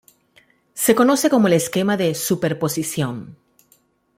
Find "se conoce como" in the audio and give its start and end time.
0.73-1.45